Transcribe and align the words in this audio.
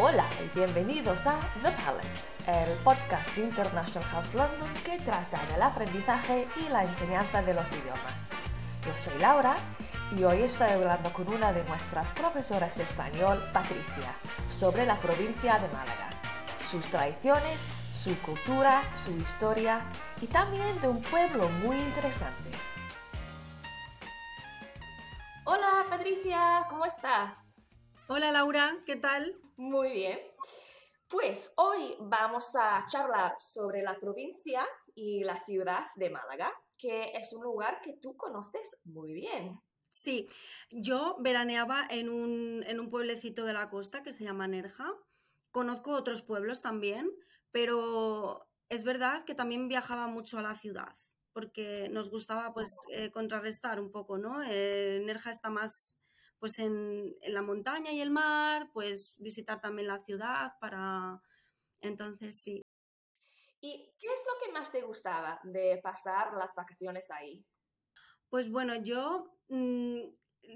Hola 0.00 0.24
y 0.44 0.56
bienvenidos 0.56 1.26
a 1.26 1.40
The 1.60 1.72
Palette, 1.72 2.30
el 2.46 2.78
podcast 2.84 3.34
de 3.34 3.42
International 3.42 4.08
House 4.10 4.32
London 4.32 4.72
que 4.84 4.96
trata 5.00 5.44
del 5.46 5.60
aprendizaje 5.60 6.46
y 6.54 6.68
la 6.68 6.84
enseñanza 6.84 7.42
de 7.42 7.52
los 7.52 7.66
idiomas. 7.72 8.30
Yo 8.86 8.94
soy 8.94 9.18
Laura 9.18 9.56
y 10.16 10.22
hoy 10.22 10.42
estoy 10.42 10.68
hablando 10.68 11.12
con 11.12 11.26
una 11.26 11.52
de 11.52 11.64
nuestras 11.64 12.12
profesoras 12.12 12.76
de 12.76 12.84
español, 12.84 13.42
Patricia, 13.52 14.14
sobre 14.48 14.86
la 14.86 15.00
provincia 15.00 15.58
de 15.58 15.66
Málaga, 15.66 16.10
sus 16.64 16.86
tradiciones, 16.86 17.68
su 17.92 18.16
cultura, 18.20 18.82
su 18.94 19.10
historia 19.16 19.84
y 20.20 20.28
también 20.28 20.80
de 20.80 20.86
un 20.86 21.02
pueblo 21.02 21.48
muy 21.48 21.76
interesante. 21.76 22.50
Hola 25.42 25.86
Patricia, 25.90 26.66
¿cómo 26.70 26.86
estás? 26.86 27.56
Hola 28.06 28.30
Laura, 28.30 28.76
¿qué 28.86 28.94
tal? 28.94 29.34
Muy 29.58 29.90
bien. 29.90 30.20
Pues 31.08 31.52
hoy 31.56 31.96
vamos 31.98 32.54
a 32.54 32.86
charlar 32.86 33.34
sobre 33.40 33.82
la 33.82 33.98
provincia 33.98 34.64
y 34.94 35.24
la 35.24 35.34
ciudad 35.34 35.84
de 35.96 36.10
Málaga, 36.10 36.52
que 36.76 37.10
es 37.12 37.32
un 37.32 37.42
lugar 37.42 37.80
que 37.80 37.94
tú 37.94 38.16
conoces 38.16 38.80
muy 38.84 39.12
bien. 39.12 39.60
Sí, 39.90 40.28
yo 40.70 41.16
veraneaba 41.18 41.84
en 41.90 42.08
un, 42.08 42.62
en 42.68 42.78
un 42.78 42.88
pueblecito 42.88 43.44
de 43.44 43.52
la 43.52 43.68
costa 43.68 44.04
que 44.04 44.12
se 44.12 44.22
llama 44.22 44.46
Nerja. 44.46 44.94
Conozco 45.50 45.90
otros 45.90 46.22
pueblos 46.22 46.62
también, 46.62 47.10
pero 47.50 48.48
es 48.68 48.84
verdad 48.84 49.24
que 49.24 49.34
también 49.34 49.66
viajaba 49.66 50.06
mucho 50.06 50.38
a 50.38 50.42
la 50.42 50.54
ciudad 50.54 50.94
porque 51.32 51.88
nos 51.90 52.10
gustaba 52.10 52.52
pues 52.52 52.76
eh, 52.90 53.10
contrarrestar 53.10 53.80
un 53.80 53.90
poco, 53.90 54.18
¿no? 54.18 54.40
Eh, 54.44 55.00
Nerja 55.04 55.30
está 55.30 55.50
más 55.50 55.98
pues 56.38 56.58
en, 56.58 57.16
la 57.22 57.42
montaña 57.42 57.92
y 57.92 58.00
el 58.00 58.10
mar, 58.10 58.70
pues 58.72 59.16
visitar 59.20 59.60
también 59.60 59.88
la 59.88 59.98
ciudad 60.00 60.52
para... 60.60 61.22
Entonces 61.80 62.40
sí. 62.40 62.62
¿Y 63.60 63.92
qué 63.98 64.06
es 64.06 64.24
lo 64.26 64.46
que 64.46 64.52
más 64.52 64.70
te 64.70 64.82
gustaba 64.82 65.40
de 65.44 65.80
pasar 65.82 66.32
las 66.34 66.54
vacaciones 66.54 67.10
ahí? 67.10 67.44
Pues 68.28 68.50
bueno, 68.50 68.74
yo 68.76 69.36
mm, 69.48 70.00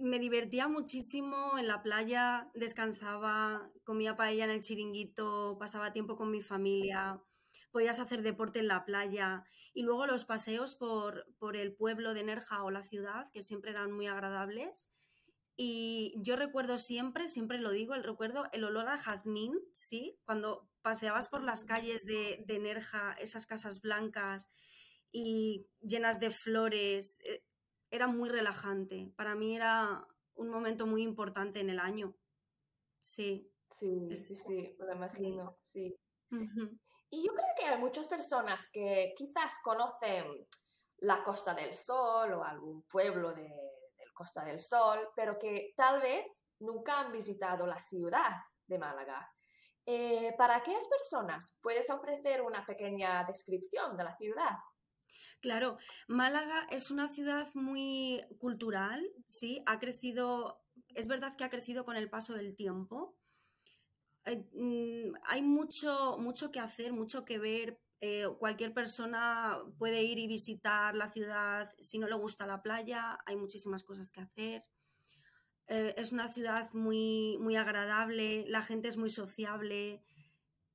me 0.01 0.19
divertía 0.19 0.69
muchísimo 0.69 1.59
en 1.59 1.69
la 1.69 1.83
playa, 1.83 2.51
descansaba, 2.55 3.70
comía 3.85 4.17
paella 4.17 4.45
en 4.45 4.51
el 4.51 4.61
chiringuito, 4.61 5.57
pasaba 5.59 5.92
tiempo 5.92 6.17
con 6.17 6.31
mi 6.31 6.41
familia, 6.41 7.23
podías 7.70 7.98
hacer 7.98 8.23
deporte 8.23 8.61
en 8.61 8.69
la 8.69 8.85
playa 8.85 9.45
y 9.75 9.83
luego 9.83 10.07
los 10.07 10.25
paseos 10.25 10.77
por, 10.77 11.27
por 11.39 11.57
el 11.57 11.75
pueblo 11.75 12.14
de 12.14 12.25
Nerja 12.25 12.62
o 12.62 12.70
la 12.70 12.83
ciudad, 12.83 13.27
que 13.33 13.42
siempre 13.42 13.70
eran 13.70 13.92
muy 13.92 14.07
agradables. 14.07 14.91
Y 15.56 16.14
yo 16.17 16.36
recuerdo 16.36 16.78
siempre, 16.78 17.28
siempre 17.28 17.58
lo 17.58 17.70
digo, 17.70 17.95
el 17.95 18.05
recuerdo, 18.05 18.45
el 18.53 18.64
olor 18.64 18.89
a 18.89 18.97
jazmín, 18.97 19.58
¿sí? 19.75 20.19
Cuando 20.25 20.69
paseabas 20.81 21.28
por 21.28 21.42
las 21.42 21.64
calles 21.64 22.05
de, 22.05 22.42
de 22.47 22.58
Nerja, 22.58 23.12
esas 23.19 23.47
casas 23.47 23.80
blancas 23.80 24.50
y 25.11 25.67
llenas 25.80 26.20
de 26.20 26.30
flores, 26.30 27.20
eh, 27.25 27.45
era 27.91 28.06
muy 28.06 28.30
relajante. 28.30 29.12
Para 29.17 29.34
mí 29.34 29.55
era 29.55 30.06
un 30.34 30.48
momento 30.48 30.86
muy 30.86 31.03
importante 31.03 31.61
en 31.61 31.69
el 31.69 31.78
año. 31.78 32.17
Sí. 32.98 33.48
Sí, 33.70 34.14
sí, 34.14 34.34
sí, 34.34 34.77
me 34.78 34.86
lo 34.86 34.92
imagino, 34.92 35.58
sí. 35.62 35.98
Y 37.11 37.27
yo 37.27 37.33
creo 37.34 37.47
que 37.56 37.64
hay 37.64 37.78
muchas 37.78 38.06
personas 38.06 38.69
que 38.69 39.14
quizás 39.17 39.58
conocen 39.62 40.47
la 40.98 41.23
Costa 41.23 41.55
del 41.55 41.75
Sol 41.75 42.33
o 42.34 42.45
algún 42.45 42.83
pueblo 42.83 43.33
de, 43.33 43.50
Costa 44.13 44.45
del 44.45 44.61
Sol, 44.61 44.99
pero 45.17 45.39
que 45.39 45.73
tal 45.77 46.01
vez 46.01 46.27
nunca 46.61 47.01
han 47.01 47.13
visitado 47.13 47.67
la 47.67 47.77
ciudad 47.77 48.37
de 48.67 48.79
Málaga. 48.79 49.29
Eh, 49.85 50.33
¿Para 50.39 50.57
aquellas 50.57 50.87
personas 50.87 51.59
puedes 51.61 51.91
ofrecer 51.91 52.41
una 52.41 52.64
pequeña 52.64 53.25
descripción 53.25 53.97
de 53.97 54.05
la 54.05 54.17
ciudad? 54.17 54.59
Claro, 55.41 55.77
Málaga 56.07 56.69
es 56.70 56.92
una 56.92 57.09
ciudad 57.09 57.48
muy 57.55 58.25
cultural, 58.39 59.05
sí, 59.29 59.61
ha 59.67 59.81
crecido, 59.81 60.63
es 60.95 61.09
verdad 61.09 61.35
que 61.36 61.42
ha 61.42 61.51
crecido 61.51 61.85
con 61.85 61.97
el 61.97 62.09
paso 62.09 62.35
del 62.35 62.55
tiempo. 62.55 63.17
Eh, 64.25 64.45
mm, 64.53 65.15
hay 65.25 65.43
mucho, 65.43 66.17
mucho 66.19 66.51
que 66.51 66.61
hacer, 66.61 66.93
mucho 66.93 67.25
que 67.25 67.39
ver. 67.39 67.81
Eh, 68.01 68.27
cualquier 68.39 68.75
persona 68.75 69.59
puede 69.79 70.03
ir 70.03 70.19
y 70.19 70.27
visitar 70.27 70.95
la 70.97 71.09
ciudad. 71.09 71.73
Si 71.79 71.99
no 71.99 72.09
le 72.09 72.15
gusta 72.15 72.47
la 72.47 72.63
playa, 72.63 73.19
hay 73.27 73.37
muchísimas 73.37 73.85
cosas 73.85 74.11
que 74.11 74.21
hacer. 74.21 74.63
Eh, 75.69 75.95
es 75.97 76.13
una 76.13 76.29
ciudad 76.29 76.73
muy, 76.75 77.39
muy 77.39 77.57
agradable, 77.57 78.45
la 78.49 78.63
gente 78.63 78.89
es 78.89 78.97
muy 78.97 79.09
sociable, 79.09 80.03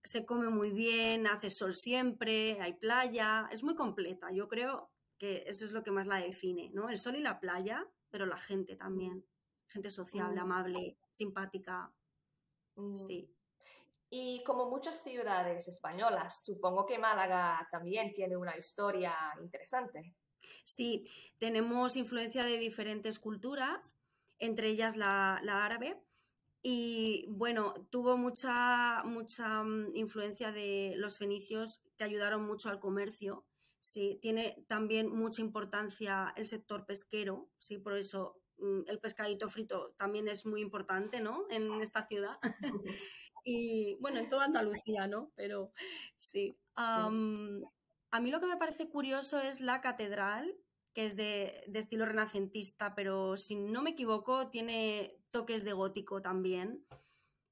se 0.03 0.25
come 0.25 0.49
muy 0.49 0.71
bien, 0.71 1.27
hace 1.27 1.49
sol 1.49 1.75
siempre, 1.75 2.59
hay 2.61 2.73
playa, 2.73 3.47
es 3.51 3.63
muy 3.63 3.75
completa. 3.75 4.31
Yo 4.31 4.47
creo 4.47 4.89
que 5.17 5.43
eso 5.47 5.65
es 5.65 5.71
lo 5.71 5.83
que 5.83 5.91
más 5.91 6.07
la 6.07 6.17
define, 6.17 6.71
¿no? 6.73 6.89
El 6.89 6.97
sol 6.97 7.15
y 7.15 7.21
la 7.21 7.39
playa, 7.39 7.85
pero 8.09 8.25
la 8.25 8.37
gente 8.37 8.75
también. 8.75 9.25
Gente 9.67 9.89
sociable, 9.89 10.39
mm. 10.39 10.43
amable, 10.43 10.97
simpática. 11.11 11.93
Mm. 12.75 12.95
Sí. 12.95 13.29
Y 14.09 14.41
como 14.43 14.69
muchas 14.69 15.03
ciudades 15.03 15.67
españolas, 15.67 16.45
supongo 16.45 16.85
que 16.85 16.97
Málaga 16.97 17.67
también 17.71 18.11
tiene 18.11 18.37
una 18.37 18.55
historia 18.55 19.13
interesante. 19.41 20.15
Sí, 20.63 21.09
tenemos 21.37 21.97
influencia 21.97 22.43
de 22.45 22.57
diferentes 22.57 23.19
culturas, 23.19 23.95
entre 24.39 24.69
ellas 24.69 24.95
la, 24.95 25.35
árabe. 25.37 26.01
Y 26.61 27.25
bueno, 27.29 27.73
tuvo 27.89 28.17
mucha, 28.17 29.03
mucha 29.03 29.63
mm, 29.63 29.95
influencia 29.95 30.51
de 30.51 30.93
los 30.97 31.17
fenicios 31.17 31.81
que 31.97 32.03
ayudaron 32.03 32.45
mucho 32.45 32.69
al 32.69 32.79
comercio. 32.79 33.45
Sí, 33.79 34.19
tiene 34.21 34.65
también 34.67 35.09
mucha 35.09 35.41
importancia 35.41 36.33
el 36.35 36.45
sector 36.45 36.85
pesquero, 36.85 37.49
sí, 37.57 37.77
por 37.77 37.97
eso 37.97 38.41
el 38.87 38.99
pescadito 38.99 39.47
frito 39.49 39.93
también 39.97 40.27
es 40.27 40.45
muy 40.45 40.61
importante, 40.61 41.21
¿no? 41.21 41.45
En 41.49 41.81
esta 41.81 42.07
ciudad. 42.07 42.37
y 43.43 43.95
bueno, 43.99 44.19
en 44.19 44.29
toda 44.29 44.45
Andalucía, 44.45 45.07
¿no? 45.07 45.31
Pero 45.35 45.71
sí. 46.15 46.57
a 46.75 47.09
mí 47.09 48.31
lo 48.31 48.39
que 48.39 48.47
me 48.47 48.57
parece 48.57 48.89
curioso 48.89 49.39
es 49.39 49.61
la 49.61 49.81
catedral, 49.81 50.57
que 50.93 51.05
es 51.05 51.15
de, 51.15 51.63
estilo 51.73 52.05
renacentista, 52.05 52.95
pero 52.95 53.37
si 53.37 53.55
no 53.55 53.81
me 53.83 53.91
equivoco, 53.91 54.49
tiene 54.49 55.19
toques 55.31 55.63
de 55.63 55.73
gótico 55.73 56.21
también. 56.21 56.85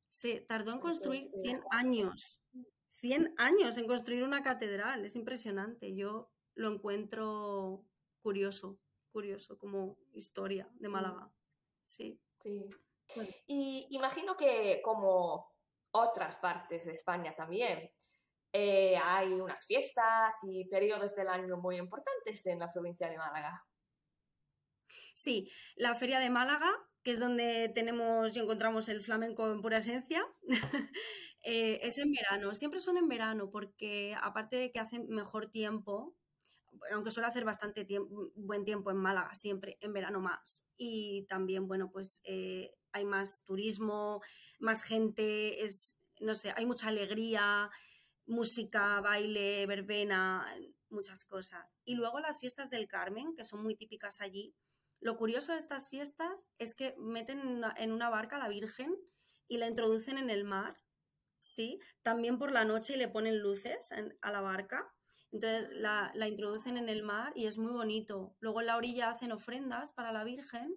Se 0.09 0.39
tardó 0.41 0.71
en 0.73 0.79
construir 0.79 1.29
100 1.43 1.61
años. 1.71 2.41
100 2.89 3.35
años 3.37 3.77
en 3.77 3.85
construir 3.85 4.23
una 4.23 4.41
catedral, 4.41 5.05
es 5.05 5.15
impresionante. 5.15 5.93
Yo 5.93 6.31
lo 6.55 6.73
encuentro 6.73 7.85
curioso, 8.23 8.79
curioso 9.15 9.57
como 9.57 9.97
historia 10.11 10.67
de. 10.73 10.89
Málaga. 10.89 11.31
Sí. 11.85 12.19
Sí. 12.43 12.69
Y 13.47 13.87
imagino 13.91 14.35
que 14.35 14.81
como 14.83 15.55
otras 15.91 16.37
partes 16.39 16.83
de 16.83 16.91
España 16.91 17.33
también. 17.33 17.89
Eh, 18.51 18.97
hay 18.97 19.33
unas 19.33 19.65
fiestas 19.65 20.33
y 20.43 20.65
periodos 20.67 21.15
del 21.15 21.29
año 21.29 21.55
muy 21.57 21.77
importantes 21.77 22.45
en 22.45 22.59
la 22.59 22.71
provincia 22.73 23.07
de 23.09 23.17
Málaga. 23.17 23.65
Sí, 25.13 25.49
la 25.77 25.95
Feria 25.95 26.19
de 26.19 26.29
Málaga, 26.29 26.71
que 27.03 27.11
es 27.11 27.19
donde 27.19 27.69
tenemos 27.69 28.35
y 28.35 28.39
encontramos 28.39 28.89
el 28.89 29.01
flamenco 29.01 29.49
en 29.49 29.61
pura 29.61 29.77
esencia, 29.77 30.25
eh, 31.41 31.79
es 31.83 31.97
en 31.99 32.11
verano. 32.11 32.53
Siempre 32.53 32.81
son 32.81 32.97
en 32.97 33.07
verano 33.07 33.49
porque 33.49 34.13
aparte 34.21 34.57
de 34.57 34.71
que 34.71 34.79
hace 34.79 34.99
mejor 34.99 35.51
tiempo, 35.51 36.15
aunque 36.91 37.11
suele 37.11 37.27
hacer 37.27 37.45
bastante 37.45 37.87
buen 38.35 38.65
tiempo 38.65 38.91
en 38.91 38.97
Málaga, 38.97 39.33
siempre 39.33 39.77
en 39.81 39.93
verano 39.93 40.19
más. 40.19 40.63
Y 40.77 41.25
también, 41.27 41.67
bueno, 41.67 41.91
pues 41.91 42.21
eh, 42.23 42.73
hay 42.91 43.05
más 43.05 43.43
turismo, 43.43 44.21
más 44.59 44.83
gente, 44.83 45.63
es, 45.63 45.97
no 46.19 46.35
sé, 46.35 46.53
hay 46.55 46.65
mucha 46.65 46.87
alegría, 46.87 47.69
música, 48.25 49.01
baile, 49.01 49.65
verbena, 49.65 50.45
muchas 50.89 51.25
cosas. 51.25 51.77
Y 51.85 51.95
luego 51.95 52.19
las 52.19 52.39
fiestas 52.39 52.69
del 52.69 52.87
Carmen, 52.87 53.35
que 53.35 53.43
son 53.43 53.61
muy 53.61 53.75
típicas 53.75 54.21
allí. 54.21 54.55
Lo 54.99 55.17
curioso 55.17 55.51
de 55.51 55.57
estas 55.57 55.89
fiestas 55.89 56.47
es 56.57 56.73
que 56.73 56.95
meten 56.97 57.63
en 57.77 57.91
una, 57.91 58.09
barca 58.09 58.37
a 58.37 58.39
la 58.39 58.47
Virgen 58.47 58.95
y 59.47 59.57
la 59.57 59.67
introducen 59.67 60.17
en 60.17 60.29
el 60.29 60.43
mar, 60.43 60.77
¿sí? 61.39 61.79
También 62.01 62.39
por 62.39 62.51
la 62.51 62.65
noche 62.65 62.97
le 62.97 63.07
ponen 63.07 63.39
luces 63.39 63.91
a 64.21 64.31
la 64.31 64.41
barca. 64.41 64.91
Entonces 65.31 65.69
la, 65.71 66.11
introducen 66.27 66.77
en 66.77 66.89
el 66.89 67.03
mar 67.03 67.33
y 67.35 67.45
es 67.45 67.57
muy 67.57 67.71
bonito. 67.71 68.35
Luego 68.39 68.61
en 68.61 68.67
la 68.67 68.77
orilla 68.77 69.09
hacen 69.09 69.31
ofrendas 69.31 69.91
para 69.91 70.11
la 70.11 70.23
Virgen 70.23 70.75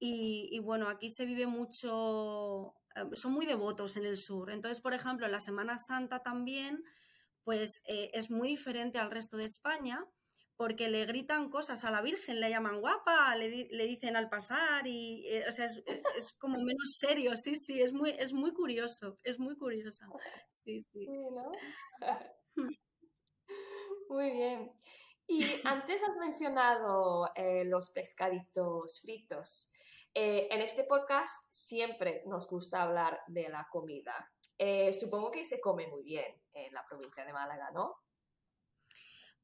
y, 0.00 0.58
bueno, 0.60 0.88
aquí 0.88 1.08
se 1.08 1.26
vive 1.26 1.46
mucho, 1.46 2.74
eh, 2.94 3.04
son 3.14 3.32
muy 3.32 3.46
devotos 3.46 3.96
en 3.96 4.06
el 4.06 4.16
sur. 4.16 4.50
Entonces, 4.50 4.80
por 4.80 4.94
ejemplo, 4.94 5.26
en 5.26 5.32
la 5.32 5.40
Semana 5.40 5.76
Santa 5.76 6.22
también, 6.22 6.84
pues 7.42 7.82
eh, 7.86 8.10
es 8.14 8.30
muy 8.30 8.48
diferente 8.48 8.98
al 8.98 9.10
resto 9.10 9.36
de 9.36 9.44
España, 9.44 10.06
porque 10.58 10.88
le 10.88 11.06
gritan 11.06 11.50
cosas 11.50 11.84
a 11.84 11.90
la 11.92 12.02
Virgen, 12.02 12.40
le 12.40 12.50
llaman 12.50 12.80
guapa, 12.80 13.34
le, 13.36 13.48
dicen 13.86 14.16
al 14.16 14.28
pasar 14.28 14.88
y, 14.88 15.24
eh, 15.28 15.44
o 15.48 15.52
sea, 15.52 15.66
es, 15.66 16.32
como 16.32 16.58
menos 16.58 16.96
serio, 16.98 17.36
sí, 17.36 17.54
sí, 17.54 17.80
es 17.80 17.92
muy, 17.92 18.10
es 18.10 18.32
muy 18.32 18.52
curioso, 18.52 19.18
es 19.22 19.38
muy 19.38 19.56
curiosa. 19.56 20.08
Sí, 20.50 20.80
sí. 20.80 21.06
Hmm. 22.56 22.68
Muy 24.08 24.30
bien. 24.30 24.72
Y 25.26 25.44
antes 25.64 26.02
has 26.02 26.16
mencionado 26.16 27.30
eh, 27.34 27.64
los 27.64 27.90
pescaditos 27.90 29.00
fritos. 29.00 29.70
Eh, 30.14 30.48
en 30.50 30.62
este 30.62 30.84
podcast 30.84 31.44
siempre 31.50 32.22
nos 32.26 32.48
gusta 32.48 32.82
hablar 32.82 33.20
de 33.26 33.48
la 33.48 33.68
comida. 33.70 34.32
supongo 34.98 35.30
que 35.30 35.46
se 35.46 35.60
come 35.60 35.86
muy 35.86 36.02
bien 36.02 36.40
en 36.52 36.72
la 36.72 36.84
provincia 36.86 37.24
de 37.24 37.32
Málaga, 37.32 37.70
¿no? 37.72 37.96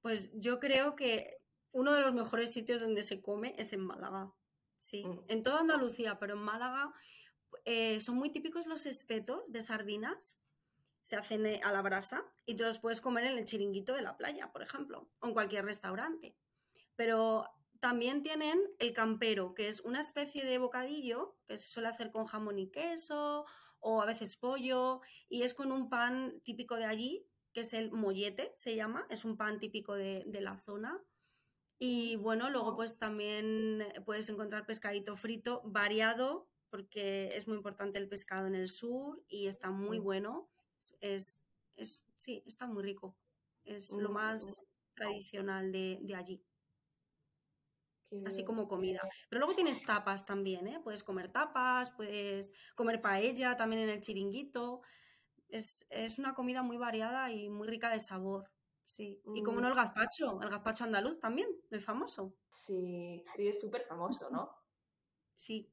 Pues 0.01 0.31
yo 0.35 0.59
creo 0.59 0.97
que 0.97 1.39
uno 1.73 1.93
de 1.93 2.01
los 2.01 2.15
mejores 2.15 2.53
sitios 2.53 2.81
donde 2.81 3.03
se 3.03 3.21
come 3.21 3.55
es 3.59 3.73
en 3.73 3.81
Málaga. 3.81 4.33
Sí, 4.79 5.05
mm. 5.05 5.25
en 5.29 5.43
toda 5.43 5.61
Andalucía, 5.61 6.19
pero 6.19 6.35
en 6.35 6.41
Málaga 6.41 6.93
eh, 7.65 8.01
son 8.01 8.17
muy 8.17 8.31
típicos 8.31 8.67
los 8.67 8.87
espetos 8.87 9.51
de 9.51 9.63
sardinas. 9.63 10.39
Se 11.05 11.15
hacen 11.15 11.47
eh, 11.47 11.61
a 11.63 11.71
la 11.71 11.81
brasa 11.81 12.25
y 12.45 12.57
tú 12.57 12.65
los 12.65 12.81
puedes 12.81 13.01
comer 13.01 13.25
en 13.25 13.39
el 13.39 13.45
chiringuito 13.45 13.95
de 13.95 14.03
la 14.03 14.17
playa, 14.17 14.51
por 14.51 14.63
ejemplo, 14.63 15.09
o 15.21 15.29
en 15.29 15.33
cualquier 15.33 15.65
restaurante. 15.65 16.37
Pero 16.97 17.49
también 17.79 18.23
tienen 18.23 18.61
el 18.81 18.93
campero, 18.93 19.55
que 19.55 19.69
es 19.69 19.81
una 19.81 20.01
especie 20.01 20.45
de 20.45 20.59
bocadillo 20.59 21.39
que 21.47 21.59
se 21.59 21.69
suele 21.69 21.89
hacer 21.89 22.11
con 22.11 22.27
jamón 22.27 22.59
y 22.59 22.71
queso 22.71 23.45
o 23.79 24.03
a 24.03 24.07
veces 24.07 24.37
pollo 24.37 25.03
y 25.29 25.43
es 25.43 25.55
con 25.55 25.71
un 25.71 25.89
pan 25.89 26.41
típico 26.43 26.75
de 26.75 26.87
allí 26.87 27.29
que 27.55 27.61
es 27.61 27.73
el 27.73 27.93
mollete, 27.93 28.53
se 28.57 28.75
llama, 28.75 29.07
es 29.09 29.25
un 29.25 29.37
pan 29.37 29.61
típico 29.61 29.95
de, 29.95 30.25
la 30.41 30.59
zona. 30.59 31.01
Y 31.79 32.17
bueno, 32.17 32.51
luego 32.51 32.75
pues 32.75 32.99
también 32.99 33.87
puedes 34.05 34.29
encontrar 34.29 34.67
pescadito 34.67 35.17
frito 35.17 35.63
variado, 35.65 36.49
porque 36.69 37.37
es 37.37 37.47
muy 37.47 37.57
importante 37.57 37.99
el 37.99 38.09
pescado 38.09 38.49
en 38.49 38.57
el 38.57 38.69
sur 38.69 39.23
y 39.29 39.47
está 39.47 39.71
muy 39.71 40.01
bueno. 40.01 40.51
Es, 41.01 41.43
es 41.77 42.05
sí, 42.17 42.43
está 42.47 42.67
muy 42.67 42.83
rico. 42.83 43.17
Es 43.65 43.93
lo 43.93 44.11
más 44.11 44.61
tradicional 44.95 45.73
de, 45.73 46.15
allí. 46.17 46.45
Así 48.27 48.45
como 48.45 48.69
comida. 48.69 49.01
Pero 49.29 49.41
luego 49.41 49.55
tienes 49.55 49.83
tapas 49.83 50.25
también, 50.25 50.67
¿eh? 50.69 50.81
Puedes 50.85 51.03
comer 51.03 51.33
tapas, 51.33 51.91
puedes 51.91 52.53
comer 52.77 53.01
paella 53.01 53.57
también 53.57 53.83
en 53.83 53.89
el 53.89 54.01
chiringuito 54.01 54.83
es, 55.55 56.19
una 56.19 56.35
comida 56.35 56.63
muy 56.63 56.77
variada 56.77 57.31
y 57.31 57.49
muy 57.49 57.69
rica 57.69 57.91
de 57.91 58.01
sabor. 58.01 58.51
Sí. 58.85 59.23
Y 59.35 59.43
como 59.43 59.61
no 59.61 59.69
el 59.69 59.75
gazpacho, 59.75 60.41
el 60.43 60.51
gazpacho 60.51 60.85
andaluz 60.85 61.19
también, 61.19 61.49
es 61.71 61.85
famoso. 61.85 62.35
Sí, 62.49 63.25
sí, 63.35 63.49
es 63.49 63.61
súper 63.61 63.83
famoso, 63.83 64.31
¿no? 64.31 64.51
Sí. 65.37 65.69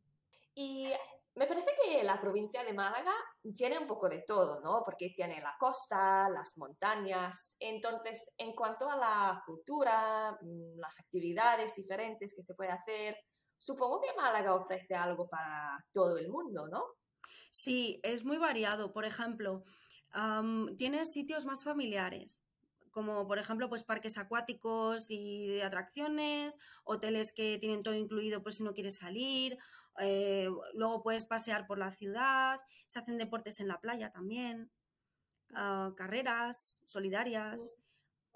Y 0.56 0.88
me 1.36 1.48
parece 1.48 1.72
que 1.82 2.04
la 2.04 2.20
provincia 2.20 2.64
de 2.64 2.74
Málaga 2.74 3.14
tiene 3.56 3.80
un 3.80 3.88
poco 3.88 4.10
de 4.10 4.24
todo, 4.28 4.60
¿no? 4.62 4.84
Porque 4.84 5.12
tiene 5.12 5.40
la 5.40 5.56
costa, 5.58 6.30
las 6.30 6.58
montañas. 6.58 7.56
Entonces, 7.60 8.34
en 8.38 8.54
cuanto 8.54 8.90
a 8.90 8.98
la 8.98 9.44
cultura, 9.46 10.38
mm, 10.42 10.78
las 10.78 11.00
actividades 11.00 11.74
diferentes 11.76 12.34
que 12.36 12.44
se 12.44 12.54
puede 12.54 12.72
hacer, 12.72 13.18
supongo 13.58 14.02
que 14.02 14.14
Málaga 14.14 14.56
ofrece 14.56 14.94
algo 14.94 15.30
para 15.30 15.78
todo 15.94 16.18
el 16.18 16.30
mundo, 16.30 16.68
¿no? 16.68 16.84
Sí, 17.50 18.00
es 18.04 18.26
muy 18.26 18.38
variado. 18.38 18.92
Por 18.92 19.06
ejemplo, 19.06 19.64
tienes 20.78 21.14
sitios 21.14 21.46
más 21.46 21.64
familiares, 21.64 22.42
como 22.92 23.28
por 23.28 23.40
ejemplo 23.40 23.70
pues 23.70 23.84
parques 23.84 24.18
acuáticos 24.18 25.10
y 25.10 25.48
de 25.48 25.64
atracciones, 25.64 26.60
hoteles 26.84 27.32
que 27.32 27.58
tienen 27.58 27.84
todo 27.84 27.96
incluido 27.96 28.44
por 28.44 28.54
si 28.54 28.64
no 28.64 28.74
quieres 28.74 28.98
salir, 28.98 29.58
eh, 30.00 30.50
luego 30.74 31.02
puedes 31.02 31.26
pasear 31.26 31.68
por 31.68 31.78
la 31.78 31.92
ciudad, 31.92 32.60
se 32.88 33.00
hacen 33.00 33.18
deportes 33.18 33.60
en 33.60 33.68
la 33.68 33.80
playa 33.80 34.12
también, 34.12 34.72
ah, 35.54 35.94
carreras 35.96 36.80
solidarias, 36.86 37.78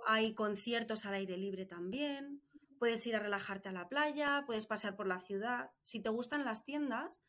hay 0.06 0.34
conciertos 0.34 1.06
al 1.06 1.16
aire 1.16 1.38
libre 1.38 1.66
también, 1.66 2.42
puedes 2.80 3.06
ir 3.08 3.16
a 3.16 3.20
relajarte 3.20 3.70
a 3.70 3.72
la 3.72 3.88
playa, 3.88 4.44
puedes 4.46 4.66
pasear 4.66 4.96
por 4.96 5.08
la 5.08 5.20
ciudad. 5.20 5.72
Si 5.84 6.02
te 6.02 6.10
gustan 6.10 6.46
las 6.46 6.66
tiendas, 6.66 7.24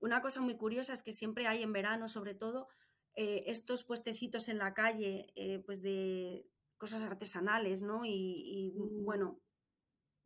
una 0.00 0.20
cosa 0.20 0.40
muy 0.40 0.56
curiosa 0.56 0.92
es 0.92 1.02
que 1.02 1.12
siempre 1.12 1.46
hay 1.46 1.62
en 1.62 1.72
verano, 1.72 2.08
sobre 2.08 2.34
todo, 2.34 2.68
eh, 3.16 3.44
estos 3.46 3.84
puestecitos 3.84 4.48
en 4.48 4.58
la 4.58 4.74
calle, 4.74 5.32
eh, 5.34 5.62
pues 5.64 5.82
de 5.82 6.46
cosas 6.84 7.02
artesanales, 7.02 7.80
¿no? 7.80 8.02
Y, 8.04 8.74
bueno, 8.76 9.40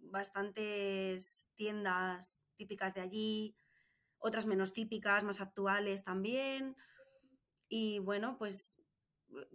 bastantes 0.01 1.49
tiendas 1.55 2.45
típicas 2.57 2.95
de 2.95 3.01
allí, 3.01 3.55
otras 4.19 4.45
menos 4.45 4.73
típicas, 4.73 5.23
más 5.23 5.41
actuales 5.41 6.03
también. 6.03 6.75
Y 7.69 8.01
bueno, 8.01 8.37
pues 8.39 8.81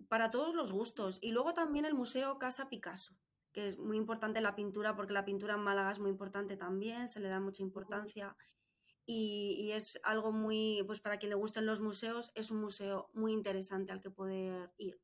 para 0.07 0.31
todos 0.31 0.55
los 0.55 0.71
gustos. 0.71 1.19
Y 1.21 1.31
luego 1.31 1.53
también 1.53 1.83
el 1.83 1.93
Museo 1.93 2.39
Casa 2.39 2.69
Picasso, 2.69 3.17
que 3.51 3.67
es 3.67 3.77
muy 3.77 3.97
importante 3.97 4.39
la 4.39 4.55
pintura, 4.55 4.95
porque 4.95 5.11
la 5.11 5.25
pintura 5.25 5.55
en 5.55 5.59
Málaga 5.59 5.91
es 5.91 5.99
muy 5.99 6.09
importante 6.09 6.55
también, 6.55 7.09
se 7.09 7.19
le 7.19 7.27
da 7.27 7.41
mucha 7.41 7.63
importancia 7.63 8.33
y, 9.05 9.71
es 9.73 9.99
algo 10.03 10.31
muy, 10.31 10.81
pues 10.85 11.01
para 11.01 11.17
quien 11.17 11.31
le 11.31 11.35
gusten 11.35 11.65
los 11.65 11.81
museos, 11.81 12.31
es 12.33 12.49
un 12.49 12.61
museo 12.61 13.09
muy 13.13 13.33
interesante 13.33 13.91
al 13.91 13.99
que 13.99 14.09
poder 14.09 14.71
ir 14.77 15.01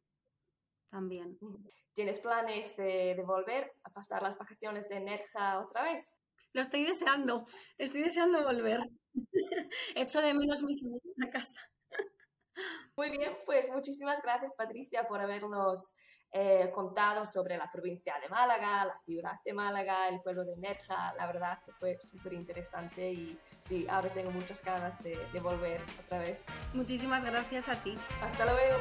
también. 0.90 1.38
¿Tienes 1.94 2.20
planes 2.20 2.76
de, 2.78 3.22
volver 3.26 3.74
a 3.84 3.92
pasar 3.92 4.22
las 4.22 4.38
vacaciones 4.38 4.88
de 4.90 5.00
Nerja 5.00 5.60
otra 5.60 5.84
vez? 5.84 6.18
Lo 6.54 6.62
estoy 6.62 6.84
deseando, 6.84 7.46
estoy 7.78 8.02
deseando 8.02 8.44
volver. 8.44 8.82
Echo 9.96 10.22
de 10.22 10.34
menos 10.34 10.64
mi 10.64 10.74
segunda 10.74 11.30
casa. 11.32 11.62
Muy 12.98 13.10
bien, 13.10 13.38
pues 13.46 13.70
muchísimas 13.70 14.22
gracias 14.22 14.54
Patricia 14.56 15.08
por 15.08 15.22
habernos 15.22 15.94
eh, 16.32 16.70
contado 16.74 17.26
sobre 17.26 17.58
la 17.58 17.72
provincia 17.72 18.16
de 18.22 18.28
Málaga, 18.28 18.86
la 18.86 18.94
ciudad 18.94 19.38
de 19.46 19.54
Málaga, 19.54 20.10
el 20.10 20.22
pueblo 20.22 20.44
de 20.44 20.58
Nerja. 20.58 21.14
La 21.18 21.26
verdad 21.26 21.54
es 21.54 21.64
que 21.64 21.72
fue 21.72 21.98
súper 22.02 22.34
interesante 22.34 23.10
y 23.10 23.40
sí, 23.60 23.88
ahora 23.90 24.14
tengo 24.14 24.32
muchas 24.32 24.62
ganas 24.64 25.02
de, 25.02 25.18
de 25.32 25.40
volver 25.40 25.82
otra 26.04 26.20
vez. 26.20 26.40
Muchísimas 26.74 27.24
gracias 27.24 27.70
a 27.70 27.82
ti. 27.82 27.96
Hasta 28.22 28.46
luego. 28.46 28.78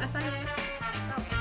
Hasta 0.00 0.20
luego. 0.20 0.73
Oh. 0.96 1.33